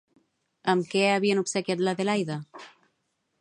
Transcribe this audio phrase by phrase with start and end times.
[0.73, 2.39] Amb què havien obsequiat l'Adelaida?